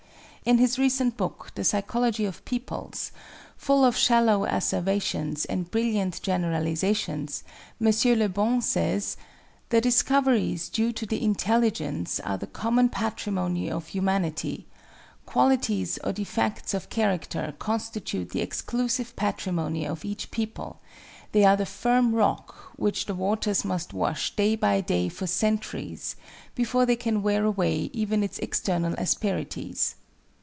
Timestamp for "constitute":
17.59-18.31